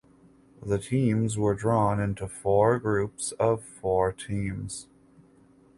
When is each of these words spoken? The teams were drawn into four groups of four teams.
The 0.63 0.79
teams 0.79 1.37
were 1.37 1.53
drawn 1.53 1.99
into 1.99 2.27
four 2.27 2.79
groups 2.79 3.33
of 3.33 3.63
four 3.63 4.11
teams. 4.11 4.87